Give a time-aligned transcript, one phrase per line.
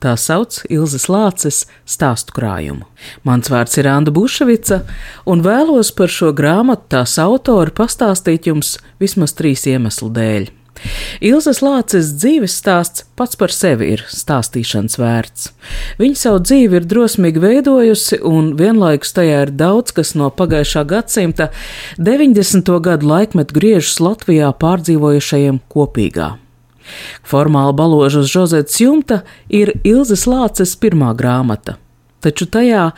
[0.00, 2.86] Tā sauc Ilzas Lāces stāstu krājumu.
[3.28, 4.80] Mans vārds ir Anna Bušvica,
[5.28, 10.48] un vēlos par šo grāmatu tās autoru pastāstīt jums vismaz trīs iemeslu dēļ.
[11.20, 15.50] Ilzas Lāces dzīves stāsts pats par sevi ir stāstīšanas vērts.
[16.00, 21.50] Viņa savu dzīvi ir drosmīgi veidojusi, un vienlaikus tajā ir daudz kas no pagājušā gadsimta
[22.00, 22.72] 90.
[22.80, 26.38] gadu laikmetu griežus Latvijā pārdzīvojušajiem kopīgā.
[27.26, 31.76] Formāli baloža uz Žozetes jumta ir Ilzas Lāces pirmā grāmata,
[32.20, 32.90] taču tajā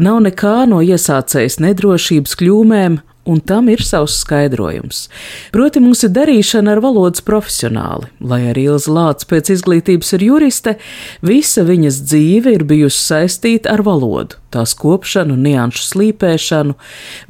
[0.00, 5.04] nav nekā no iesācējas nedrošības kļūmēm, un tam ir savs skaidrojums.
[5.52, 8.08] Proti, mums ir darīšana ar valodas profesionāli.
[8.24, 10.76] Lai arī Ilza Lāca pēc izglītības ir juriste,
[11.22, 16.76] visa viņas dzīve ir bijusi saistīta ar valodu, tās kopšanu, nianšu slīpēšanu.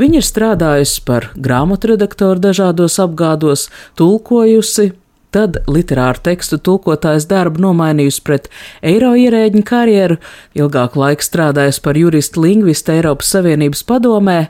[0.00, 4.92] Viņa ir strādājusi par grāmatu redaktoru dažādos apgādos, tulkojusi,
[5.30, 8.48] Tad literāru tekstu tulkotājs darbu nomainījusi pret
[8.82, 10.18] eiro ierēģiņu karjeru,
[10.58, 14.40] ilgāku laiku strādājusi par juristu lingvistu Eiropas Savienības padomē.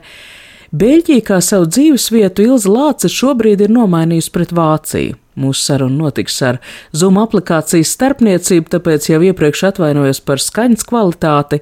[0.73, 5.20] Beļģija kā savu dzīvesvietu Ilza Lāce šobrīd ir nomainījusi pret Vāciju.
[5.39, 6.57] Mūsu saruna notiks ar
[6.91, 11.61] Zoom aplikācijas starpniecību, tāpēc jau iepriekš atvainojos par skaņas kvalitāti,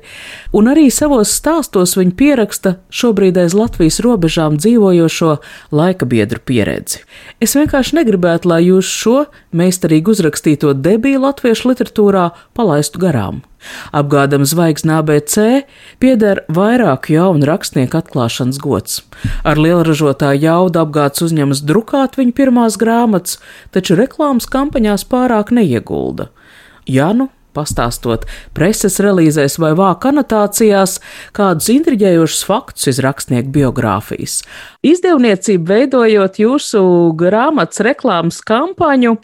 [0.58, 5.36] un arī savos stāstos viņa pieraksta šobrīd aiz Latvijas robežām dzīvojošo
[5.78, 7.04] laika biedru pieredzi.
[7.38, 9.20] Es vienkārši negribētu, lai jūs šo
[9.54, 13.44] meistarīgi uzrakstīto debiju latviešu literatūrā palaistu garām.
[13.96, 15.66] Apgādam zvaigznā ABC
[16.00, 19.02] pieder vairāku jaunu rakstnieku atklāšanas gods.
[19.44, 23.40] Ar lielražotāju jaudu apgāds uzņemas drukāt viņa pirmās grāmatas,
[23.76, 26.30] taču reklāmas kampaņās pārāk neiegulda.
[26.90, 28.26] Ja nu pastāstot
[28.58, 30.98] preses relīzēs vai vāku anotācijās
[31.36, 34.42] kādus intriģējošus faktus iz rakstnieku biogrāfijas.
[34.86, 36.82] Izdevniecība veidojot jūsu
[37.20, 39.18] grāmatas reklāmas kampaņu,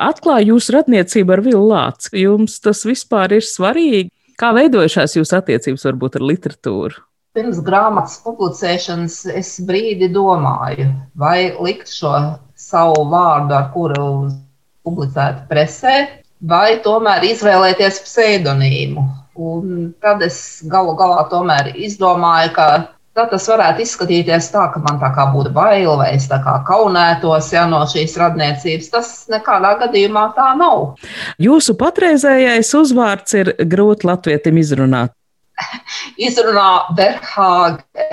[0.00, 2.14] atklāja jūsu radniecību ar Vilnu Lācu.
[2.16, 4.10] Jums tas vispār ir svarīgi.
[4.40, 7.02] Kā veidojušās jūsu attiecības varbūt ar literatūru?
[7.36, 12.10] Pirms grāmatas publicēšanas es brīdi domāju, vai likt šo
[12.58, 14.06] savu vārdu, ar kuru
[14.86, 15.94] publicētu presē,
[16.40, 19.04] vai tomēr izvēlēties pseidonīmu.
[19.40, 22.70] Un tad es galu galā tomēr izdomāju, ka
[23.10, 26.52] Tad tas varētu izskatīties tā, ka man tā kā būtu bail vai es tā kā
[26.68, 28.90] kaunētos ja, no šīs radniecības.
[28.92, 30.94] Tas nekādā gadījumā tā nav.
[31.42, 35.10] Jūsu patreizējais uzvārds ir grūti latvietim izrunāt.
[36.28, 38.06] Izrunā Berhāge.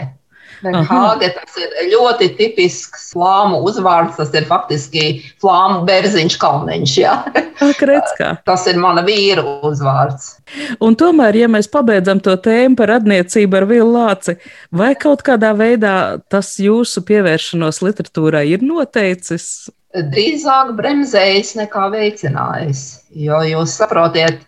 [0.63, 4.18] Hāge, tas ir ļoti tipisks flāmu uzvārds.
[4.18, 5.03] Tas ir faktiski
[5.41, 6.95] flāmu bērziņš kalniņš.
[6.97, 7.13] Ja?
[8.50, 10.38] tas ir mana vīra uzvārds.
[10.84, 14.38] Un tomēr, ja mēs pabeidzam to tēmu par radniecību ar Vilu Lāci,
[14.72, 15.95] vai kaut kādā veidā
[16.31, 19.69] tas jūsu pievēršanos literatūrai ir noteicis?
[19.97, 22.84] Drīzāk bremzējis nekā veicinājis.
[23.18, 24.41] Jo jūs saprotiet,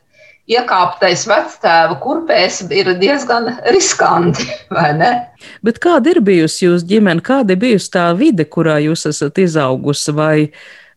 [0.50, 5.12] iekāptais vectēva kurpēs ir diezgan riskanti, vai ne?
[5.66, 10.14] Bet kāda ir bijusi jūsu ģimene, kāda ir bijusi tā vide, kurā jūs esat izaugusi,
[10.16, 10.50] vai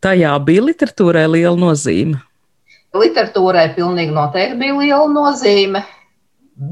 [0.05, 2.21] tajā bija literatūrai liela nozīme?
[2.97, 5.85] Literatūrai pilnīgi noteikti bija liela nozīme,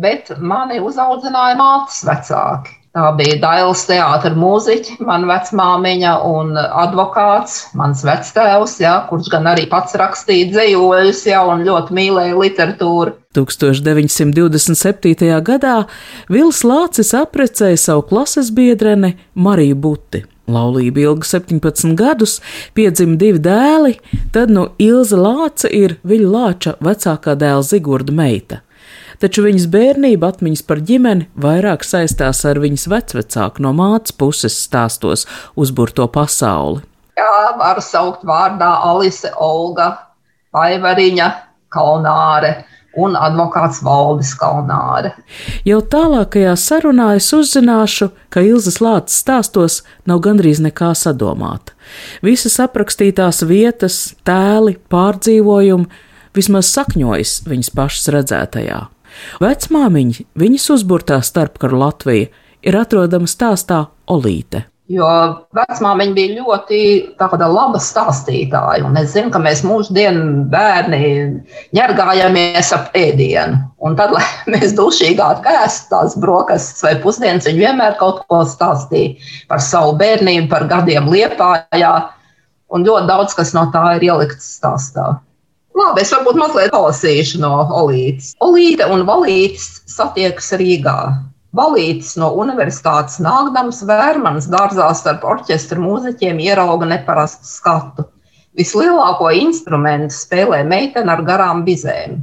[0.01, 2.80] bet mani uzaudzināja mātes vecāki.
[2.91, 9.69] Tā bija Dailas teātris, mūziķa, mana vecmāmiņa un advokāts, mans vectēvs, ja, kurš gan arī
[9.71, 13.15] pats rakstīja dzējoļus, ja, un ļoti mīlēja literatūru.
[13.39, 15.29] 1927.
[15.47, 15.77] gadā
[16.35, 20.25] Vils Lācis apprecēja savu klases biedreni Mariju Buti.
[20.51, 22.41] Laulība ilga 17 gadus,
[22.75, 24.01] piedzima divi dēli,
[24.35, 28.65] tad nu Ilza Lāca ir Viļa Lāča vecākā dēla Zigurda meita
[29.21, 35.27] taču viņas bērnība atmiņas par ģimeni vairāk saistās ar viņas vecvecāku no mātes puses stāstos
[35.57, 36.83] uzburto pasauli.
[37.21, 39.93] Jā, var saukt vārdā Alise Olga,
[40.57, 41.31] Paivariņa,
[41.71, 42.55] Kalnāre
[42.99, 45.13] un advokāts Valdis Kalnāre.
[45.69, 49.81] Jau tālākajā sarunā es uzzināšu, ka Ilzas Lācis stāstos
[50.11, 51.77] nav gandrīz nekā sadomāta.
[52.25, 55.87] Visas aprakstītās vietas, tēli, pārdzīvojumi
[56.37, 58.81] vismaz sakņojas viņas pašas redzētajā.
[59.43, 62.31] Vecmāmiņa, viņas uzburtā starpkaru Latvija,
[62.63, 64.67] ir atrodama stāstā Olīte.
[64.91, 65.07] Jo
[65.55, 66.79] vecmāmiņa bija ļoti
[67.47, 68.83] laba stāstītāja.
[68.89, 71.03] Un es zinu, ka mēs mūsdienu bērni
[71.79, 73.61] ņergājamies ap ēdienu.
[73.79, 79.15] Un tad, lai mēs dušīgāk ēstu tās brokastis vai pusdienas, viņa vienmēr kaut ko stāstīja
[79.47, 81.95] par savu bērnību, par gadiem liepājā.
[82.75, 85.21] Un ļoti daudz kas no tā ir ielikts stāstā.
[85.79, 88.33] Labi, es varbūt mazliet palasīšu no Olītes.
[88.43, 90.97] Olīte un Valītis satiekas Rīgā.
[91.57, 98.07] Balītis no universitātes nākdams Vērmanas dārzā starp orķestra mūziķiem ierauga neparastu skatu.
[98.59, 102.19] Vislielāko instrumentu spēlē meitene ar garām bizēm.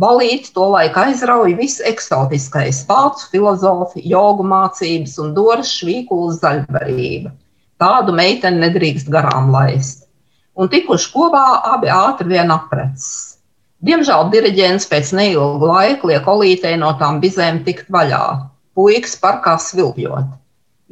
[0.00, 7.32] Balīti to laiku aizrauja viss eksotiskais- vācu filozofi, jogu mācības un doras švīkulas zaļbarība.
[7.80, 10.03] Tādu meiteni nedrīkst garām laist.
[10.54, 13.38] Un tikuši kopā abi ātri vien aprecis.
[13.84, 18.24] Diemžēl diriģents pēc neilga laika liek olītei no tām bizēm tikt vaļā
[18.74, 20.30] puikas parkā svilpjot.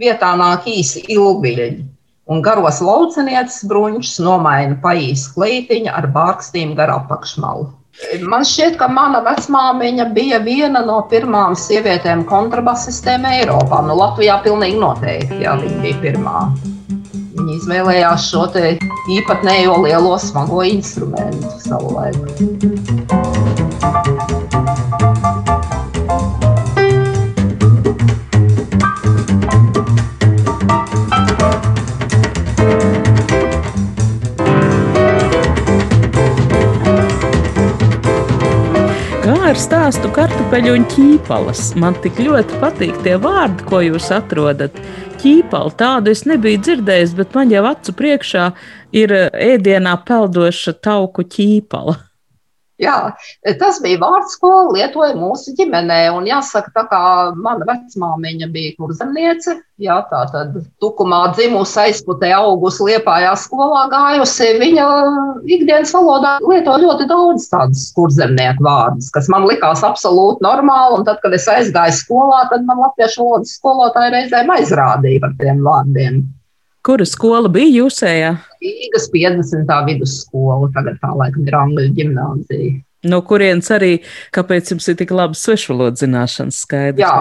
[0.03, 1.85] Vietā nāk īsi ilgviļņi,
[2.33, 7.71] un garos laucinieces bruņšus nomaina paīs kleitiņa ar bārkstīm gar apakšmalu.
[8.25, 13.83] Man šķiet, ka mana vecmāmiņa bija viena no pirmām sievietēm kontrabasistēm Eiropā.
[13.85, 16.39] Nu, Latvijā pilnīgi noteikti, jā, viņa bija pirmā.
[17.53, 18.47] Viņa izvēlējās šo
[19.13, 21.93] īpatnējo lielo smago instrumentu savu
[39.53, 39.59] laiku.
[39.59, 41.75] ar stāstu kartupeļu un ķīpalas.
[41.77, 44.73] Man tik ļoti patīk tie vārdi, ko jūs atrodat.
[45.21, 48.53] Ķīpala tādu es nebiju dzirdējis, bet man jau acu priekšā
[48.93, 51.99] ir ēdienā peldoša tauku ķīpala.
[52.83, 52.97] Jā,
[53.61, 56.01] tas bija vārds, ko lietoja mūsu ģimenē.
[56.17, 57.03] Un jāsaka, tā kā
[57.39, 64.89] mana vecmāmiņa bija kurzemniece, jā, tā tad tukumā dzimusi, aizputē augusi, liepājā skolā gājusi, viņa
[65.47, 70.99] ikdienas valodā lieto ļoti daudz tādus kurzemnieku vārdus, kas man likās absolūti normāli.
[70.99, 75.63] Un tad, kad es aizgāju skolā, tad man latviešu valodas skolotāja reizēm aizrādīja par tiem
[75.63, 76.23] vārdiem.
[76.83, 78.31] Kura skola bija jūsējā?
[78.63, 79.69] Rīgas 50.
[79.87, 82.73] vidusskola, tagad tā laikam ir Angļu ģimnāzija.
[83.07, 83.93] No kurienes arī,
[84.35, 87.03] kāpēc jums ir tik labas svešvalodas zināšanas skaidrs?
[87.03, 87.15] Jā,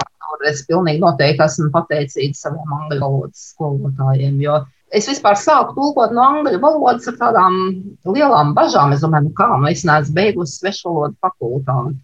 [0.50, 4.58] es pilnīgi noteikti esmu pateicīga saviem angļu valodas skolotājiem, jo
[4.90, 7.58] es vispār sāku tulkot no angļu valodas ar tādām
[8.06, 8.94] lielām bažām.
[8.94, 12.00] Es domāju, nu kā, nu es neesmu beigusi svešvalodu fakultāti.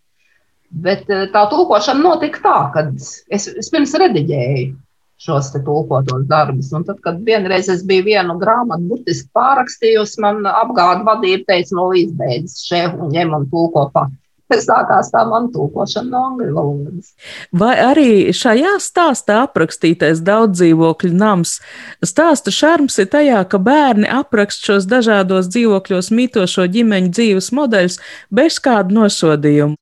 [0.84, 2.90] Bet eh, tā tulkošana notika tā, ka
[3.34, 4.76] es, es pirms rediģēju
[5.18, 6.70] šos tulkotos darbus.
[6.72, 11.90] Un tad, kad vienreiz es biju vienu grāmatu burtiski pārrakstījusi, man apgāda vadība teica, no
[11.96, 14.14] izbeidzas šeit un ņem un tulko pat.
[14.48, 17.10] Sākās tā mana tulkošana no angļu valodas.
[17.52, 21.58] Vai arī šajā stāstā aprakstītais daudz dzīvokļu nams
[22.00, 28.00] stāsta šarms ir tajā, ka bērni aprakst šos dažādos dzīvokļos mītošo ģimeņu dzīves modeļus
[28.32, 29.76] bez kādu nosodījumu.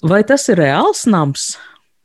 [0.00, 1.50] Vai tas ir reāls nams?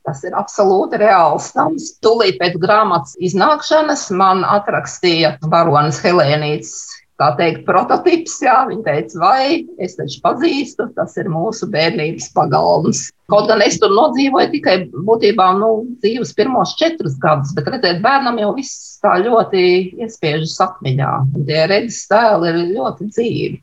[0.08, 1.92] Tas ir absolūti reāls nams.
[2.02, 6.74] Tūlīt pēc grāmatas iznākšanas man atrakstīja varonis Helēnīts.
[7.22, 9.42] Tā teikt, prototyps, jā, viņa teica, vai
[9.86, 13.04] es taču pazīstu, tas ir mūsu bērnības pagalms.
[13.30, 14.74] Kaut gan es tur nodzīvoju tikai
[15.06, 15.70] būtībā nu,
[16.02, 19.62] dzīves pirmos četrus gadus, bet redzēt, bērnam jau viss tā ļoti
[20.02, 21.12] iespiežas atmiņā.
[21.46, 23.62] Tie redzes tēli ir ļoti dzīvi.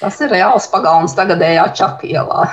[0.00, 2.48] Tas ir reāls pagalms tagadējā Čakielā.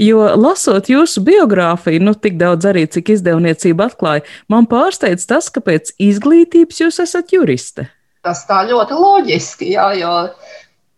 [0.00, 5.62] Jo lasot jūsu biogrāfiju, nu tik daudz arī, cik izdevniecība atklāja, man pārsteidz tas, ka
[5.64, 7.88] pēc izglītības jūs esat juriste.
[8.24, 10.14] Tas tā ļoti loģiski, jā, jo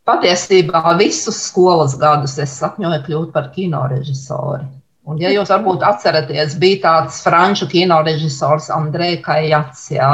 [0.09, 4.67] patiesībā visus skolas gadus es sapņoju kļūt par kino režisoru.
[5.03, 10.13] Un, ja jūs varbūt atceraties, bija tāds franču kino režisors Andrei Kajats, jā,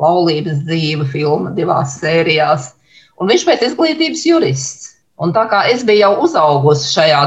[0.00, 2.70] laulības dzīve filma divās sērijās,
[3.20, 4.88] un viņš pēc izglītības jurists.
[5.20, 7.22] Un tā kā es biju jau uzaugusi šajā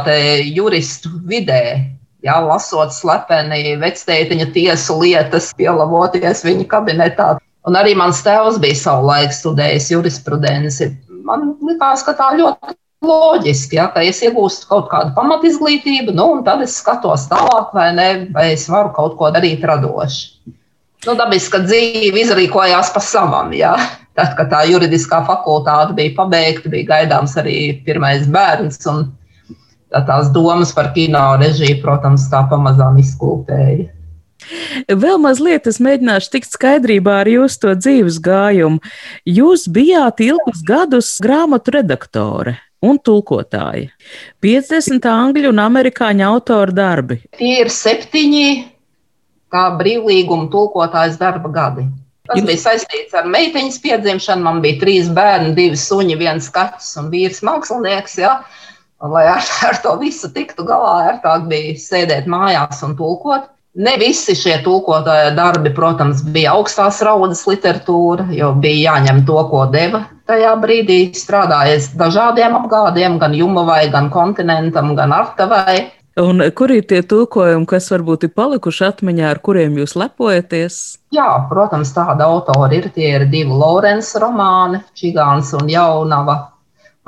[0.55, 1.85] juristu vidē,
[2.25, 7.33] jā, lasot slepeni vectētiņa tiesu lietas, pielavoties viņa kabinetā.
[7.69, 10.89] Un arī mans tēvs bija savulaik studējis jurisprudenci.
[11.23, 16.43] Man likās, ka tā ļoti loģiski, ja, ka es iegūstu kaut kādu pamatizglītību, nu, un
[16.47, 20.53] tad es skatos tālāk, vai, ne, vai es varu kaut ko darīt radoši.
[21.03, 23.51] Nu, dabiski, ka dzīve izrīkojās pa savam.
[23.55, 23.75] Ja.
[24.13, 28.77] Tad, kad tā juridiskā fakultāte bija pabeigta, bija gaidāms arī pirmais bērns.
[28.83, 33.89] Tā tās domas par kino režiju, protams, tā pamazām izkūpēja.
[34.89, 38.81] Vēl mazliet es mēģināšu tikt skaidrībā ar jūsu to dzīves gājumu.
[39.29, 43.89] Jūs bijāt ilgus gadus grāmatu redaktore un tulkotāja.
[44.43, 47.21] 50 angļu un amerikāņu autoru darbi.
[47.39, 48.47] Tie ir septiņi
[49.53, 51.87] kā brīvlīguma tulkotājas darba gadi.
[52.27, 52.47] Tas Jums...
[52.47, 54.45] bija saistīts ar meiteņas piedzimšanu.
[54.45, 58.15] Man bija trīs bērni, divi suņi, viens kaķis un vīrs mākslinieks.
[58.21, 58.37] Ja?
[59.03, 63.49] Un, lai ar, ar to visu tiktu galā, ērtāk bija sēdēt mājās un tulkot.
[63.73, 69.63] Ne visi šie tulkotāja darbi, protams, bija augstās raudas literatūra, jo bija jāņem to, ko
[69.73, 70.99] deva tajā brīdī.
[71.17, 75.79] Strādājot dažādiem apgādiem, gan Jumavai, gan kontinentam, gan Artavai.
[76.21, 80.75] Un kur ir tie tulkojumi, kas varbūt ir palikuši atmiņā, ar kuriem jūs lepojaties?
[81.15, 82.91] Jā, protams, tāda autora ir.
[82.93, 86.35] Tie ir divi Lorenza romāni, Čigāns un Jaunava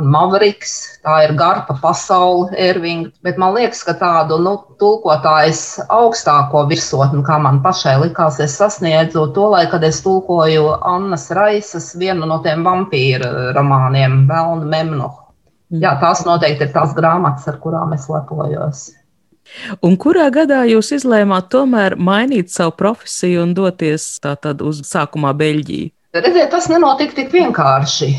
[0.01, 0.73] un Mavriks.
[1.05, 3.11] Tā ir garpa pasaule, Ervinga.
[3.21, 9.27] Bet man liekas, ka tādu nu, tulkotājs augstāko virsotni, kā man pašai likās, es sasniedzu
[9.37, 15.24] to laiku, kad es tulkoju Annas Raisas vienu no tiem vampīra romāniem, Velnu Memnohu.
[15.75, 15.81] Mm.
[15.83, 18.85] Jā, tās noteikti ir tās grāmatas, ar kurām es lepojos.
[19.85, 25.91] Un kurā gadā jūs izlēmāt tomēr mainīt savu profesiju un doties tātad uz sākumā Beļģiju?
[26.15, 28.13] Redziet, tas nenotika tik vienkārši.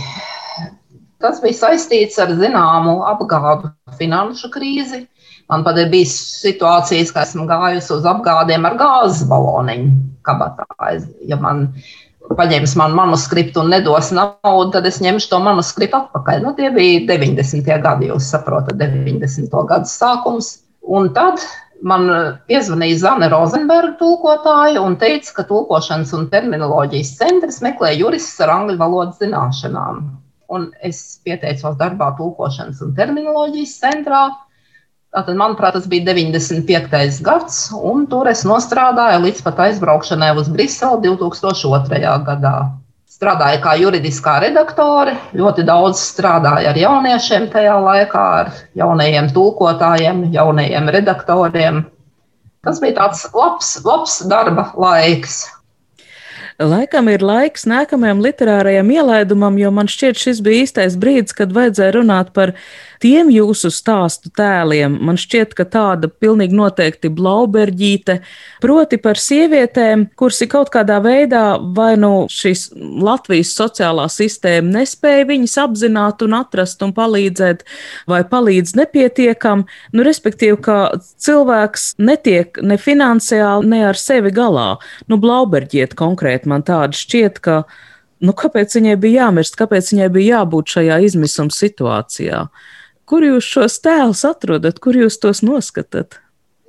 [1.23, 5.07] Tas bija saistīts ar zināmu apgādu finanšu krīzi.
[5.51, 9.95] Man pat ir bijis situācijas, ka esmu gājusi uz apgādiem ar gāzes baloniņu
[10.27, 10.67] kabatā.
[11.25, 11.71] Ja man
[12.39, 16.43] paņems man manuskriptu un nedos naudu, tad es ņemšu to manuskriptu atpakaļ.
[16.45, 17.71] Nu, tie bija 90.
[17.85, 19.55] gadi, jūs saprotat, 90.
[19.71, 20.53] gadu sākums.
[20.87, 21.43] Un tad
[21.87, 22.09] man
[22.51, 28.79] piezvanīja Zana Rozenberga tulkotāja un teica, ka tulkošanas un terminoloģijas centrs meklē juristus ar angļu
[28.81, 30.07] valodas zināšanām
[30.53, 34.27] un es pieteicos darbā tulkošanas un terminoloģijas centrā.
[35.17, 37.23] Tātad, manuprāt, tas bija 95.
[37.25, 42.11] gads, un tur es strādāju līdz pat aizbraukšanai uz Briseli 2002.
[42.27, 42.53] gadā.
[43.09, 50.93] Strādāju kā juridiskā redaktore, ļoti daudz strādāju ar jauniešiem tajā laikā, ar jaunajiem tulkotājiem, jaunajiem
[50.99, 51.87] redaktoriem.
[52.61, 55.47] Tas bija tāds labs, labs darba laiks.
[56.57, 61.99] Laikam ir laiks nākamajam literārajam ielaidumam, jo man šķiet, šis bija īstais brīdis, kad vajadzēja
[61.99, 62.55] runāt par
[63.03, 64.99] tiem jūsu stāstu tēliem.
[65.07, 68.19] Man šķiet, ka tāda pilnīgi noteikti blauberģīte,
[68.65, 71.45] proti par sievietēm, kuras ir kaut kādā veidā
[71.77, 77.65] vai nu šīs Latvijas sociālā sistēma nespēja viņas apzināt un atrast un palīdzēt,
[78.11, 80.79] vai palīdz nepietiekam, nu, respektīvi, ka
[81.23, 84.77] cilvēks netiek ne finansiāli, ne ar sevi galā.
[85.11, 87.63] Nu, blauberģiet konkrēti man tāda šķiet, ka
[88.25, 92.47] nu, kāpēc viņai bija jāmirst, kāpēc viņai bija jābūt šajā izmisuma situācijā.
[93.07, 96.19] Kur jūs šos tēlus atrodat, kur jūs tos noskatāt?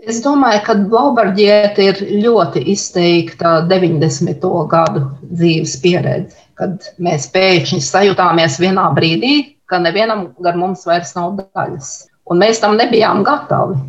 [0.08, 4.46] Es domāju, ka Blaubardieta ir ļoti izteikta 90.
[4.70, 9.34] gadu dzīves pieredze, kad mēs pēkšņi sajutāmies vienā brīdī,
[9.68, 11.90] ka nevienam gar mums vairs nav daļas.
[12.30, 13.80] Un mēs tam nebijām gatavi.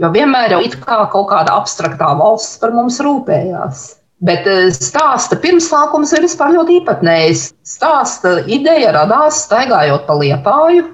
[0.00, 3.82] Jo vienmēr jau it kā kaut kāda abstraktā valsts par mums rūpējās.
[4.24, 7.44] Bet eh, stāsta pirmsākums ir vispār ļoti īpatnējs.
[7.64, 10.88] Stāsta ideja radās staigājot pa liepāju,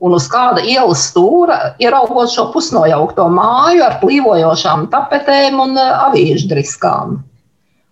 [0.00, 6.48] un uz kāda ielas stūra ieraugot šo pusnojaukto māju ar plīvojošām tapetēm un eh, avīžu
[6.52, 7.20] driskām.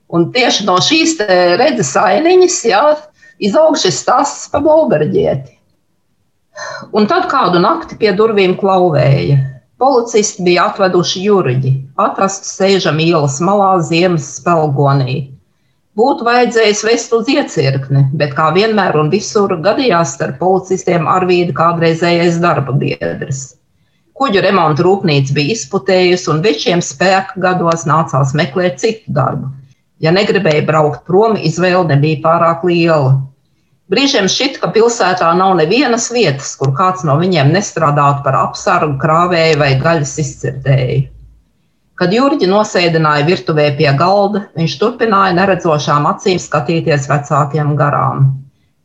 [0.08, 1.18] Un tieši no šīs
[1.60, 2.82] redzes ainiņas ja,
[3.44, 5.52] izaug šis stāsts par Bolberģieti.
[6.96, 9.36] Un tad kādu nakti pie durvīm klauvēja.
[9.78, 11.70] Policisti bija atveduši juriģi,
[12.02, 15.20] atrastu sēžam ielas malā ziemas spēlgonī.
[15.98, 22.38] Būtu vajadzējis vest uz iecirkni, bet kā vienmēr un visur gadījās starp policistiem Arvīda kādreizējais
[22.44, 23.40] darba biedrs.
[24.18, 29.50] Kuģu remonta rūpnīca bija izputējusi, un večiem spēka gados nācās meklēt citu darbu.
[29.98, 33.16] Ja negribēja braukt prom, izvēle nebija pārāk liela.
[33.90, 39.58] Brīžiem šķiet, ka pilsētā nav nevienas vietas, kur kāds no viņiem nestrādātu par apsargu, krāvēju
[39.62, 41.06] vai gaļas izcirdēju.
[41.98, 48.28] Kad Jurģi nosēdināja virtuvē pie galda, viņš turpināja neredzošām acīm skatīties vecākiem garām.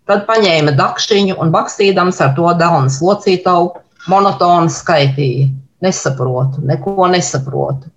[0.10, 3.70] Tad paņēma dakšiņu un bakstīdams ar to dēlnu slocītavu,
[4.10, 5.52] monotoni skaitīja.
[5.86, 7.92] Nesaprotu, neko nesaprotu.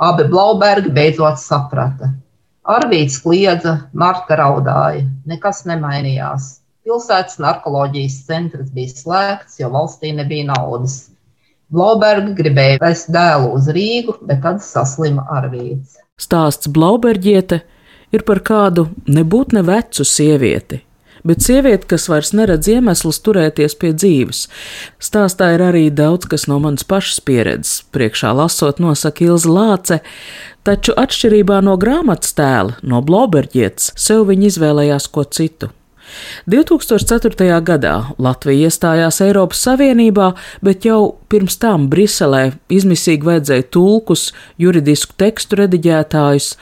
[0.00, 2.12] Abi Blaubergi beidzot saprata.
[2.70, 5.02] Arvīts kliedza, Marta raudāja.
[5.26, 6.60] Nekas nemainījās.
[6.86, 11.08] Pilsētas narkoloģijas centrs bija slēgts, jo valstī nebija naudas.
[11.70, 16.00] Blauberga gribēja vest dēlu uz Rīgu, bet tad saslima Arvīts.
[16.18, 17.60] Stāsts Blauberģiete
[18.10, 20.80] ir par kādu nebūt ne vecu sievieti,
[21.22, 24.44] bet sieviete, kas vairs neredz iemeslus turēties pie dzīves.
[24.98, 27.84] Stāstā ir arī daudz kas no manas pašas pieredzes.
[27.94, 30.02] Priekšā lasot, nosaka Ilza Lāce,
[30.66, 35.70] taču atšķirībā no grāmatas tēla, no Bloberģietes, sev viņa izvēlējās ko citu.
[36.50, 37.48] 2004.
[37.64, 40.32] gadā Latvija iestājās Eiropas Savienībā,
[40.64, 46.52] bet jau pirms tam Briselē izmisīgi vajadzēja tulkus, juridisku tekstu rediģētājus.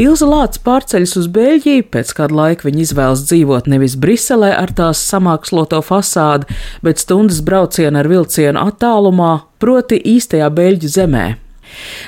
[0.00, 5.02] Ilza Lācis pārceļas uz Beļģiju, pēc kāda laika viņa izvēlas dzīvot nevis Briselē ar tās
[5.10, 6.50] samāksloto fasādi,
[6.86, 11.26] bet stundas braucienu ar vilcienu attālumā, proti īstajā Beļģu zemē.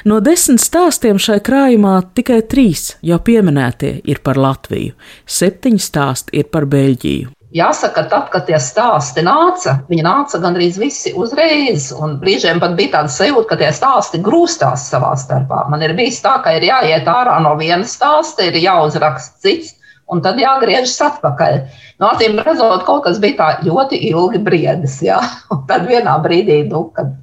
[0.08, 6.50] No desmit stāstiem šai krājumā tikai trīs jau pieminētie ir par Latviju, septiņi stāsti ir
[6.52, 7.32] par Beļģiju.
[7.54, 11.92] Jāsaka, tad, kad tie stāsti nāca, viņi nāca gandrīz visi uzreiz.
[12.18, 15.60] Brīžiem pat bija tāda sajūta, ka tie stāsti grūstās savā starpā.
[15.70, 19.76] Man ir bijis tā, ka ir jāiet ārā no viena stāsta, ir jāuzraksta cits,
[20.10, 21.60] un tad jāgriežas atpakaļ.
[22.02, 24.98] No acīm redzot, kaut kas bija tā ļoti ilgi briedis.
[25.06, 25.20] Ja?
[25.54, 27.14] Un tad vienā brīdī, nu, kad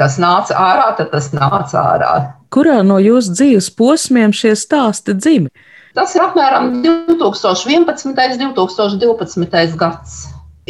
[0.00, 2.12] kas nāca ārā, tad tas nāca ārā.
[2.50, 5.68] Kurā no jūsu dzīves posmiem šie stāsti dzimti?
[5.94, 8.06] Tas ir apmēram 2011.
[8.06, 9.76] un 2012.
[9.78, 10.20] gads.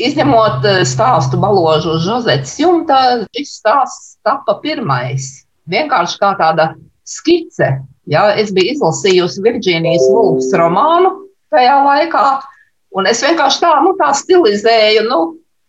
[0.01, 3.01] Izņemot eh, stāstu baložu uz Žozetes jumta,
[3.37, 5.29] šis stāsts tapa pirmais.
[5.71, 6.71] Vienkārši kā tāda
[7.07, 7.75] skice.
[8.11, 11.13] Ja, es biju izlasījusi Virģīnijas Vulfs romānu
[11.53, 12.25] tajā laikā,
[12.97, 15.21] un es vienkārši tā, nu, tā stilizēju, nu,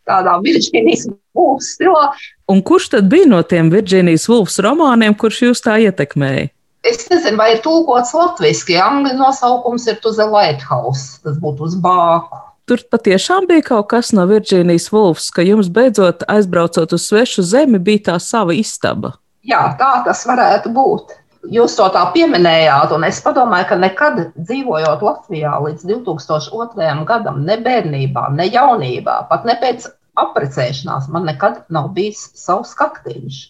[0.10, 2.08] tādā Virģīnijas Vulfs stilā.
[2.52, 6.50] Un kurš tad bija no tiem Virģīnijas Vulfs romāniem, kurš jūs tā ietekmēja?
[6.84, 8.76] Es nezinu, vai ir tulkots latviešu.
[8.82, 11.22] Angļu nosaukums ir To the Lighthouse.
[11.24, 12.42] Tas būtu uz bāku.
[12.68, 17.80] Tur patiešām bija kaut kas no Virģīnijas Vulfs, ka jums beidzot aizbraucot uz svešu zemi,
[17.80, 19.14] bija tā sava istaba.
[19.48, 21.16] Jā, tā tas varētu būt.
[21.56, 26.92] Jūs to tā pieminējāt, un es padomāju, ka nekad dzīvojot Latvijā līdz 2002.
[27.10, 29.88] gadam, ne bērnībā, ne jaunībā, pat ne pēc
[30.20, 33.42] apprecēšanās, man nekad nav bijis savs kaktīņš,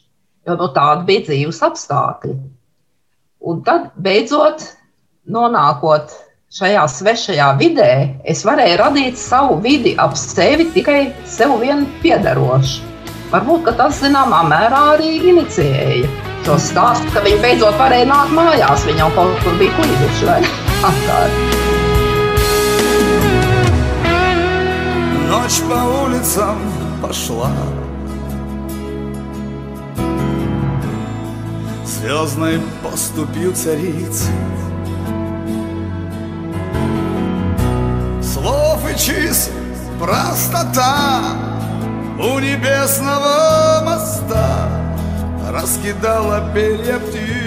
[0.47, 2.35] jo no tāda bija dzīves apstākļi.
[3.41, 4.67] Un tad, beidzot,
[5.25, 6.13] nonākot
[6.53, 7.91] šajā svešajā vidē,
[8.27, 12.89] es varēju radīt savu vidi ap sevi tikai sev vien piederošu.
[13.31, 16.11] Varbūt tas zināmā mērā arī inicijēja
[16.45, 18.85] šo stāstu, ka viņi beidzot varēja nākt mājās.
[18.89, 20.39] Viņi jau kaut kur bija kuģuši vai
[20.91, 21.60] atkārt.
[25.31, 26.57] Ночь по улицам
[27.01, 27.51] пошла.
[31.85, 34.27] Звездной поступил цариц
[38.21, 39.53] Слов и чисел
[39.97, 41.21] простота
[42.19, 44.69] У небесного моста
[45.49, 47.40] Раскидала перья птиц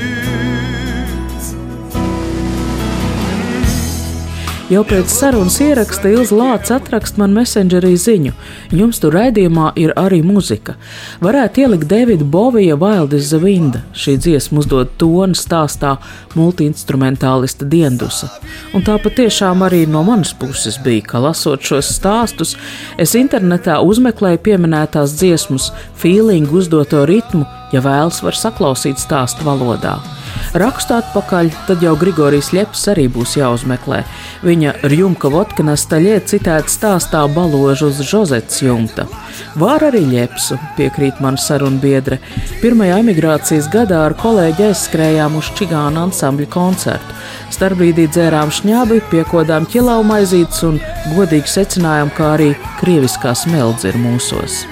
[4.75, 8.33] Jau pēc sarunas ieraksta Ilza Lāca atrakst man messengerī ziņu.
[8.75, 10.75] Jums tur raidījumā ir arī muzika.
[11.23, 13.79] Varētu ielikt Davida Bovija the Wind.
[13.95, 15.99] Šī dziesma uzdod tonu stāstā
[16.35, 18.33] multiinstrumentālista diendusa.
[18.75, 22.57] Un tā patiešām arī no manas puses bija, ka lasot šos stāstus,
[22.99, 30.01] es internetā uzmeklēju pieminētās dziesmas, feelingu uzdoto ritmu, ja vēlas var saklausīt stāstu valodā.
[30.55, 34.05] Rakstu atpakaļ, tad jau Grigorijs Ļeps arī būs jāuzmeklē.
[34.47, 39.09] Viņa Rjumka Votkana staļē citēta stāstā baložu uz Žozetes jumta.
[39.59, 42.20] Var arī Ļepsu, piekrīt man sarunbiedre.
[42.62, 47.18] Pirmajā emigrācijas gadā ar kolēģi aizskrējām uz Čigāna ansambļa koncertu.
[47.55, 50.81] Starbrīdī dzērām šņābi, piekodām ķilau maizītes un
[51.16, 54.64] godīgi secinājām, ka arī krieviskā smeldze ir mūsos.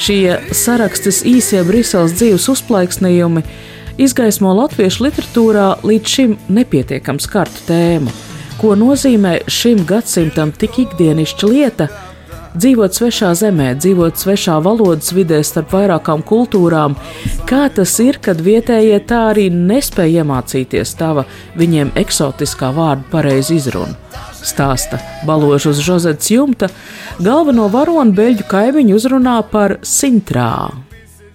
[0.00, 3.42] Šie sarakstes īsie Briseles dzīves uzplaiksnījumi
[3.98, 8.12] izgaismo latviešu literatūrā līdz šim nepietiekam skartu tēmu.
[8.60, 11.88] Ko nozīmē šim gadsimtam tik ikdienišķa lieta
[12.54, 16.96] dzīvot svešā zemē, dzīvot svešā valodas vidē starp vairākām kultūrām,
[17.48, 21.26] kā tas ir, kad vietējie tā arī nespēja iemācīties tava
[21.60, 23.96] viņiem eksotiskā vārdu pareizi izrunu.
[24.40, 26.70] Stāsta baložu uz Žozetes jumta,
[27.20, 30.89] galveno varonu beļģu kaimiņu uzrunā par Sintrā.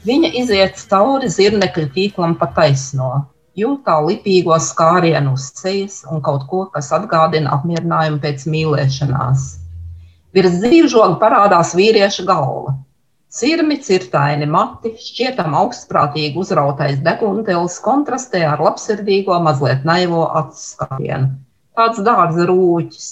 [0.06, 3.10] Viņa iziet cauri zirnekļa tīklam pa taisno,
[3.58, 9.48] jūtā lipīgo skārienu uz sejas un kaut ko, kas atgādina apmierinājumu pēc mīlēšanās.
[10.36, 12.76] Virs dzīvžoga parādās vīrieša galva.
[13.36, 21.32] Cirmi, cirtaini mati, šķietam augstprātīgi uzrautais deguntelis kontrastē ar labsirdīgo, mazliet naivo acu skatienu.
[21.76, 23.10] Tāds dārza rūķis.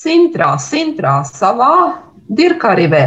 [0.00, 1.74] Sintrā, sintrā, savā
[2.26, 3.06] dirkarivē,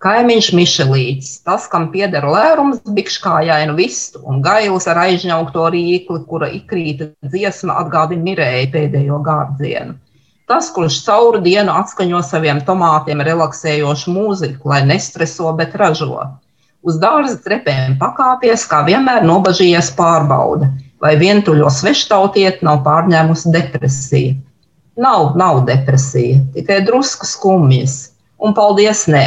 [0.00, 7.10] Kaimiņš Mišelīts, tas, kam pieder lērums, bikškājainu vistu un gailis ar aizņaukto rīkli, kura ikrīta
[7.28, 9.98] dziesma atgādina mirēju pēdējo gārdzienu.
[10.48, 16.24] Tas, kurš cauru dienu atskaņo saviem tomātiem relaksējošu mūziku, lai nestreso, bet ražo.
[16.80, 20.72] Uz dārza trepēm pakāpies, kā vienmēr nobažījies pārbauda,
[21.04, 24.32] vai vientuļo sveštautiet nav pārņēmusi depresija.
[24.96, 28.14] Nav, nav depresija, tikai drusku skumjas.
[28.40, 29.26] Un paldies, nē,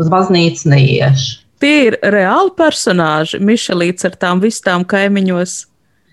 [0.00, 1.40] uz baznīcu neiešu.
[1.62, 5.58] Tie ir reāli personāži, Mišelīts ar tām vistām kaimiņos.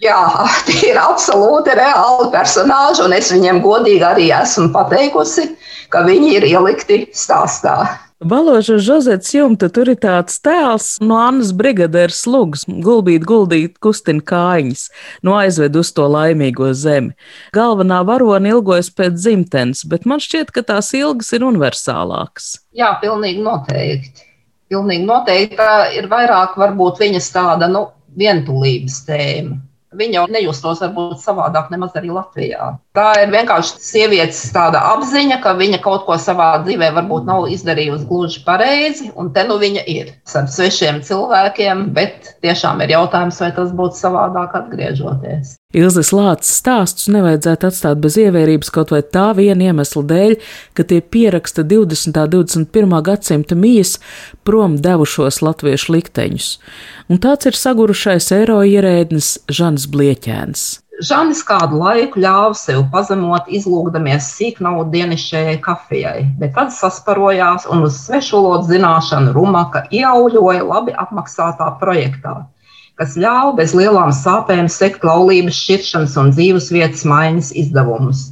[0.04, 0.20] Jā,
[0.68, 5.50] tie ir absolūti reāli personāži, un es viņiem godīgi arī esmu pateikusi,
[5.90, 7.82] ka viņi ir ielikti stāstā.
[8.20, 14.82] Baloža Žozets jumta tur ir tāds tēls no Annas brigadieras slugs, gulbīt, guldīt, kustina kājiņas,
[15.24, 17.16] no aizved uz to laimīgo zemi.
[17.56, 22.58] Galvenā varona ilgojas pēc dzimtenes, bet man šķiet, ka tās ilgas ir universālākas.
[22.76, 24.28] Jā, pilnīgi noteikti.
[24.68, 27.88] Pilnīgi noteikti tā ir vairāk varbūt viņas tāda, nu,
[28.20, 29.62] vientulības tēma.
[29.96, 32.74] Viņa jau nejustos varbūt savādāk nemaz arī Latvijā.
[32.98, 38.08] Tā ir vienkārši sievietes tāda apziņa, ka viņa kaut ko savā dzīvē varbūt nav izdarījusi
[38.10, 43.52] gluži pareizi, un te nu viņa ir ar svešiem cilvēkiem, bet tiešām ir jautājums, vai
[43.54, 45.54] tas būtu savādāk atgriežoties.
[45.78, 50.36] Ilzas Lācis stāstus nevajadzētu atstāt bez ievērības kaut vai tā viena iemesla dēļ,
[50.74, 52.18] ka tie pieraksta 20.
[52.26, 53.00] un 21.
[53.06, 54.00] gadsimta mijas
[54.42, 56.52] prom devušos latviešu likteņus.
[57.14, 60.70] Un tāds ir sagurušais eiro ierēdnis Žans Blieķēns.
[61.00, 68.02] Žanis kādu laiku ļāva sev pazemot, izlūgdamies sīknaudu dienišķajai kafijai, bet tad sasparojās un uz
[68.04, 72.42] svešvalodu zināšanu rumaka iauļoja labi apmaksātā projektā
[73.00, 78.26] kas ļāva bez lielām sāpēm sekt laulības, šķiršanas un dzīvesvietas maiņas izdevumus.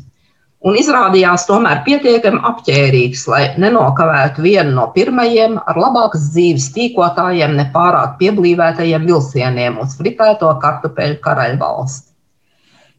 [0.67, 8.17] Un izrādījās tomēr pietiekami apģērbīgs, lai nenokavētu vienu no pirmajiem ar labākas dzīves tīkotājiem, nepārāk
[8.19, 12.06] pieblīvētajiem vilcieniem uz fritēto kartupeļu karaļvalsti.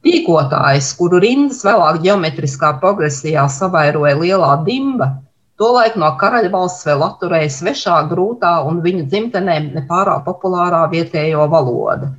[0.08, 5.12] Tīkotājs, kuru rindas vēlāk geometriskā progresijā savairoja lielā dimba,
[5.58, 12.12] Tolaik no karaļvalsts vēl atturēja svešā, grūtā un viņu dzimtenēm nepārāk populārā vietējo valodu.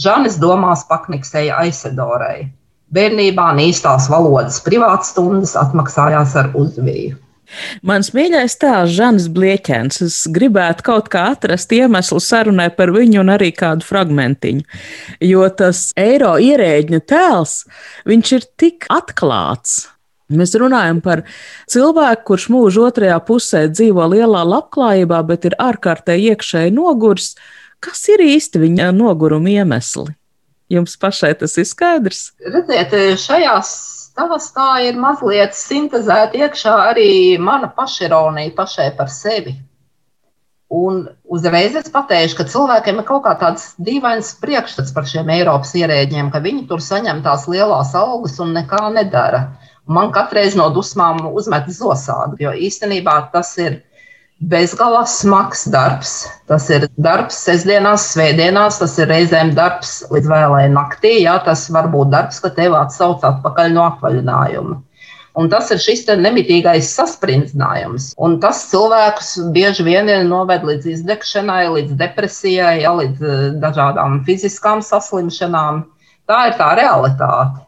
[0.00, 2.46] Žanis domās pakniksēja Aisedorai.
[2.96, 7.18] Bērnībā īstās valodas privātstundas atmaksājās ar uzviju.
[7.86, 13.34] Mans mīļais tēls, Žants Blieķens, es gribētu kaut kā atrast iemeslu sarunai par viņu un
[13.36, 14.64] arī kādu fragmentiņu.
[15.24, 17.60] Jo tas eiro ierēģņa tēls,
[18.08, 19.84] viņš ir tik atklāts,
[20.26, 21.20] Mēs runājam par
[21.70, 27.36] cilvēku, kurš mūža otrajā pusē dzīvo lielā labklājībā, bet ir ārkārtēji iekšēji noguris.
[27.78, 30.16] Kas ir īsti viņa noguruma iemesli?
[30.72, 32.32] Jums pašai tas ir skaidrs?
[32.42, 39.54] Redziet, šajā stāstā ir mazliet sintēzēta iekšā arī mana pašironija pašai par sevi.
[40.66, 45.76] Un uzreiz es pateikšu, ka cilvēkiem ir kaut kā tāds dīvains priekšstats par šiem Eiropas
[45.78, 49.44] ierēģiem, ka viņi tur saņem tās lielās algas un nekā nedara.
[49.86, 53.84] Man katreiz no dusmām uzmet zosādi, jo īstenībā tas ir
[54.40, 56.26] bezgalā smags darbs.
[56.50, 61.16] Tas ir darbs sestdienās, svētdienās, tas ir reizēm darbs līdz vēlai naktī.
[61.24, 64.82] Jā, tas var būt darbs, ka tev atsauc atpakaļ no atvaļinājuma.
[65.36, 68.14] Un tas ir šis nemitīgais sasprindzinājums.
[68.16, 74.80] Un tas cilvēkus bieži vien noved līdz izdegšanai, līdz depresijai, ja, līdz eh, dažādām fiziskām
[74.84, 75.84] saslimšanām.
[76.26, 77.65] Tā ir tā realitāte.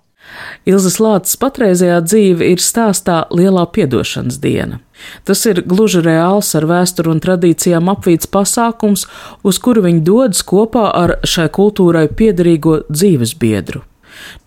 [0.69, 4.81] Ilzas Lācis patreizējā dzīve ir stāstā Lielā piedošanas diena.
[5.25, 9.07] Tas ir gluži reāls ar vēsturu un tradīcijām apvīts pasākums,
[9.47, 13.85] uz kuru viņi dodas kopā ar šai kultūrai piederīgo dzīves biedru.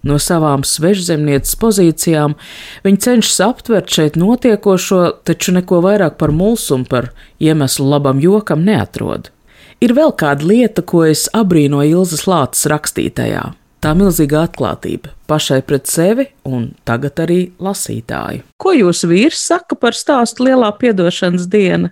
[0.04, 2.36] No savām svežzemnieces pozīcijām
[2.84, 9.32] viņi cenšas aptvert šeit notiekošo, taču neko vairāk par mulsumu, par iemeslu labam jokam neatrod.
[9.82, 13.48] Ir vēl kāda lieta, ko es abrīnoju Ilzas Lācis rakstītajā
[13.82, 18.46] tā milzīga atklātība pašai pret sevi un tagad arī lasītāju.
[18.62, 21.91] Ko jūs vīrs saka par stāstu Lielā piedošanas diena?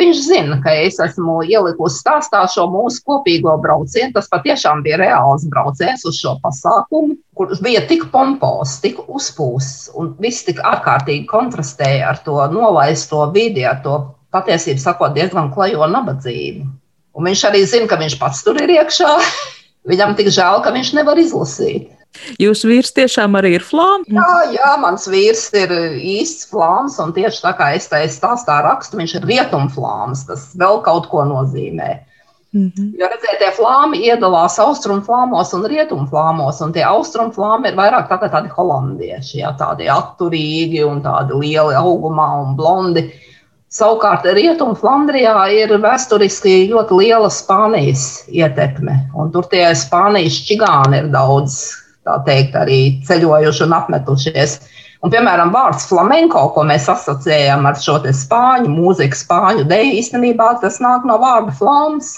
[0.00, 4.14] Viņš zina, ka es esmu ielikusi stāstā šo mūsu kopīgo braucienu.
[4.14, 10.14] Tas patiešām bija reāls brauciens uz šo pasākumu, kurš bija tik pompos, tik uzpūsts un
[10.22, 14.00] viss tik ārkārtīgi kontrastēja ar to novaisto vidi, ar to
[14.32, 16.64] patiesībā sakot diezgan klajo nabadzību.
[17.18, 19.16] Un viņš arī zina, ka viņš pats tur ir iekšā.
[19.90, 21.90] Viņam tik žēl, ka viņš nevar izlasīt.
[22.42, 24.08] Jūsu vīrs tiešām arī ir flāms?
[24.10, 28.98] Jā, jā, mans vīrs ir īsts flāms, un tieši tā kā es te stāstā rakstu,
[28.98, 32.00] viņš ir rietumflāms, kas vēl kaut ko nozīmē.
[32.52, 32.90] Mm -hmm.
[32.98, 38.50] Jo redziet, tie flāmi iedalās austrumflāmos un rietumflāmos, un tie austrumflāmi ir vairāk tā tādi
[38.56, 43.12] holandieši, jā, tādi atturīgi un tādi lieli augumā un blondi.
[43.70, 51.60] Savukārt Rietumflandrijā ir vēsturiski ļoti liela Spānijas ietekme, un tur tie Spānijas čigāni ir daudz,
[52.02, 54.56] tā teikt, arī ceļojuši un apmetušies.
[55.06, 60.82] Un, piemēram, vārds flamenko, ko mēs asociējam ar šo spāņu mūziku, spāņu deju, īstenībā tas
[60.82, 62.16] nāk no vārda flāms.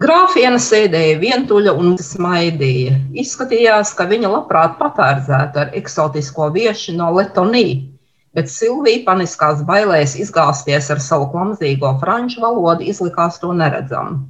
[0.00, 2.94] Grāfiena sēdēja vientuļa un smaidīja.
[3.18, 7.90] Izskatījās, ka viņa labprāt patērdzētu ar eksotisko vieši no Letonijas,
[8.36, 14.20] bet Silvija paniskās bailēs izgāzties ar savu klamzīgo franču valodu izlikās to neredzamu.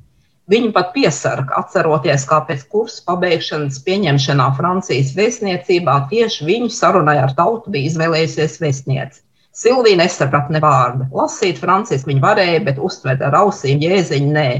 [0.50, 7.36] Viņu pat piesarga, atceroties, kā pēc kursa pabeigšanas pieņemšanā Francijas vēstniecībā tieši viņu sarunai ar
[7.38, 9.22] tautu bija izvēlējusies vēstniece.
[9.60, 11.06] Silvija nesaprata ne vārdu.
[11.14, 14.50] Lasīt franciski viņa varēja, bet uztvert ar ausīm jēziņu nē.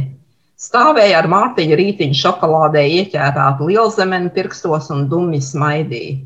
[0.61, 6.19] Stāvēja ar Mārtiņa rītiņu šokolādē ieķērātu lielzemeni pirkstos un dumji smaidīja.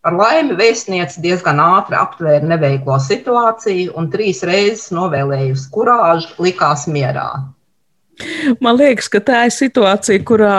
[0.00, 7.26] Par laimi vēstniece diezgan ātri aptvēra neveiklo situāciju un trīs reizes novēlējusi kurāžu, likās mierā.
[8.60, 10.54] Man liekas, ka tā ir situācija, kurā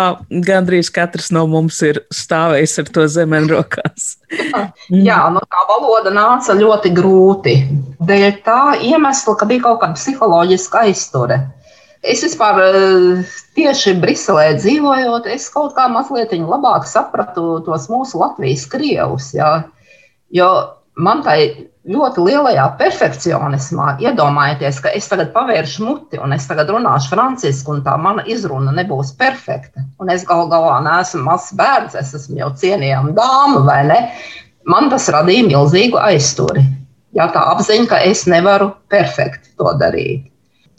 [0.46, 4.16] gandrīz katrs no mums ir stāvējis ar to zemeni rokās.
[5.08, 7.56] Jā, no tā valoda nāca ļoti grūti.
[8.02, 11.42] Dēļ tā iemesla, ka bija kaut kāda psiholoģiska aizture.
[12.02, 18.66] Es vispār eh, tieši Briselē dzīvojot, es kaut kā mazliet labāk sapratu tos mūsu Latvijas
[18.72, 19.30] krievus.
[19.38, 19.68] Jā.
[20.34, 20.50] Jo
[20.98, 27.14] man tai ļoti lielajā perfekcionismā iedomājieties, ka es tagad pavēršu muti un es tagad runāšu
[27.14, 29.86] franciski, un tā mana izruna nebūs perfekta.
[30.02, 34.02] Un es gal galā neesmu mazs bērns, es esmu jau cienījama dāma, vai ne?
[34.70, 36.66] Man tas radīja milzīgu aizturi.
[37.18, 40.31] Jā, tā apziņa, ka es nevaru perfekti to darīt.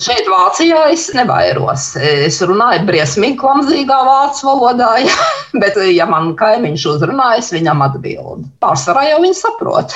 [0.02, 1.92] Šeit Vācijā es nevairos.
[2.02, 5.28] Es runāju briesmīgi klamzīgā vācu valodā, ja,
[5.62, 8.48] bet, ja man kaimiņš uzrunā, es viņam atbildu.
[8.62, 9.94] Pārsvarā jau viņi saprot.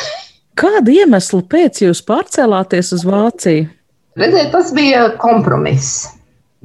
[0.57, 3.66] Kādu iemeslu pēc jūs pārcēlāties uz Vāciju?
[4.16, 6.07] Redziet, tas bija kompromiss.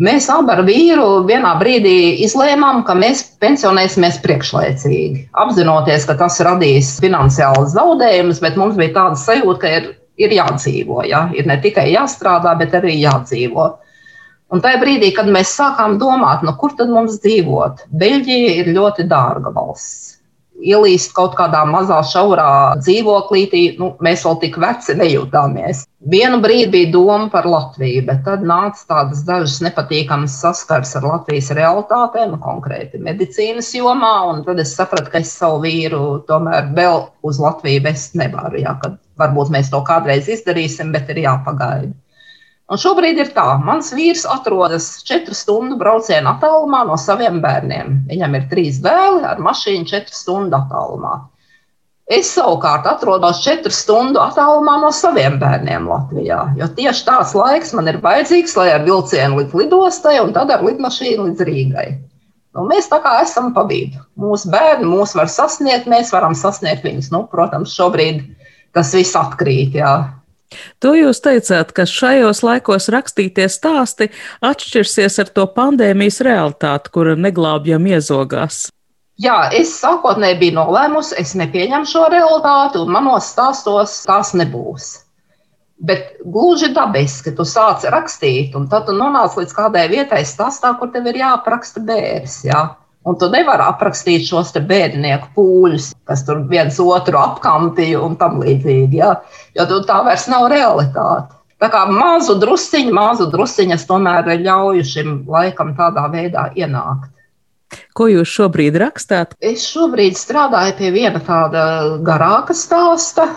[0.01, 5.25] Mēs abi ar vīru vienā brīdī izlēmām, ka mēs pensionēsimies priekšlaicīgi.
[5.43, 11.04] Apzinoties, ka tas radīs finansiālus zaudējumus, bet mums bija tāda sajūta, ka ir ir jādzīvo.
[11.08, 11.28] Ja?
[11.38, 13.69] Ir ne tikai jāstrādā, bet arī jādzīvo.
[14.52, 19.08] Un tajā brīdī, kad mēs sākām domāt, nu, kur tad mums dzīvot, Beļģija ir ļoti
[19.08, 20.17] dārga valsts.
[20.62, 25.86] Ielīst kaut kādā mazā, šaurā dzīvoklītī, nu, mēs vēl tik veci nejūtāmies.
[26.12, 31.50] Vienu brīdi bija doma par Latviju, bet tad nāca tādas dažas nepatīkamas saskars ar Latvijas
[31.58, 34.13] realitātēm, konkrēti medicīnas jomā.
[34.45, 38.62] Tad es sapratu, ka es savu vīru tomēr vēl uz Latviju vest nevaru.
[38.62, 38.76] Jā,
[39.21, 41.93] Varbūt mēs to kādreiz izdarīsim, bet ir jāpagaida.
[42.71, 47.97] Un šobrīd ir tā, mans vīrs atrodas četru stundu brauciena attālumā no saviem bērniem.
[48.07, 51.17] Viņam ir trīs dēli ar mašīnu četru stundu attālumā.
[52.12, 56.39] Es savukārt atrodos četru stundu attālumā no saviem bērniem Latvijā.
[56.60, 60.63] Jo tieši tāds laiks man ir vajadzīgs, lai ar vilcienu līdz lidostai un tad ar
[60.63, 61.86] lidmašīnu līdz Rīgai.
[62.55, 63.99] Nu, mēs tā kā esam pa vidu.
[64.19, 67.12] Mūsu bērni mūs var sasniegt, mēs varam sasniegt viņus.
[67.13, 68.25] Nu, protams, šobrīd
[68.75, 69.77] tas viss atkrīt.
[69.81, 69.93] Jā.
[70.84, 74.10] To jūs teicāt, ka šajos laikos rakstītie stāsti
[74.43, 78.65] atšķirsies ar to pandēmijas realitāti, kura neglābjam iezogās.
[79.21, 84.89] Jā, es sākotnēji biju nolēmusi, es nepieņemu šo realitāti, un manos stāstos tās nebūs.
[85.81, 90.91] Bet gluži dabiski tu sāc rakstīt, un tad tu nonāc līdz kādai vietai stāstā, kur
[90.93, 92.41] tev ir jāapraksta bērns.
[92.49, 92.63] Jā.
[93.02, 99.00] Un tu nevari aprakstīt šos bērnieku pūļus, kas tur viens otru apkampīja un tam līdzīgi.
[99.00, 99.16] Ja?
[99.58, 101.34] Jo tā vairs nav realitāte.
[101.62, 107.10] Tā kā mazu drusciņu, mazu drusciņu es tomēr ļauju šim laikam tādā veidā ienākt.
[107.96, 109.36] Ko jūs šobrīd rakstāt?
[109.40, 111.64] Es šobrīd strādāju pie viena tāda
[112.06, 113.28] garāka stāsta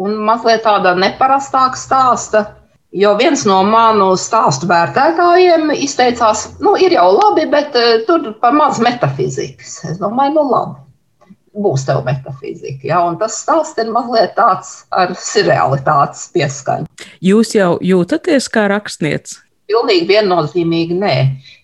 [0.00, 2.44] un mazliet tāda neparastāka stāsta
[2.92, 8.56] Jo viens no manu stāstu vērtētājiem izteicās, nu, ir jau labi, bet uh, tur par
[8.56, 9.76] maz metafizikas.
[9.86, 10.80] Es domāju, nu, labi.
[11.60, 12.82] Būs tev metafizika.
[12.86, 13.04] Ja?
[13.06, 15.14] Un tas stāsts ir mazliet tāds ar
[15.46, 16.90] realitātes pieskaņu.
[17.22, 19.38] Jūs jau jūtaties kā rakstnieks?
[19.70, 21.14] Pilnīgi viennozīmīgi nē.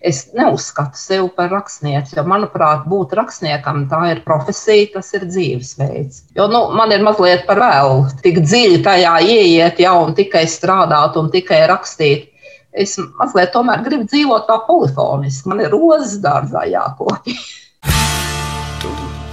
[0.07, 6.23] Es neuzskatu sevi par rakstnieci, jo, manuprāt, būt rakstniekam tā ir profesija, tas ir dzīvesveids.
[6.39, 11.19] Jo nu, man ir mazliet par vēlu tik dziļi tajā ieiet, jau un tikai strādāt
[11.19, 12.31] un tikai rakstīt.
[12.77, 15.51] Es mazliet tomēr gribu dzīvot tā polifoniski.
[15.51, 17.35] Man ir rozes dārzā jākopja.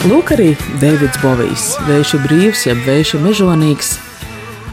[0.05, 3.95] Lūk, arī Deivids Bovijs, vējš brīvs, jeb vējš mežonīgs.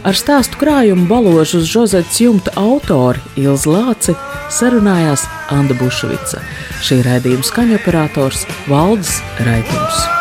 [0.06, 4.18] Ar stāstu krājumu baložu uz Žozetes jumta autori Ilzi Lāci
[4.54, 6.46] sarunājās Anna Bušvica.
[6.86, 10.21] Šī raidījuma skaņoperators Valdis Raitums.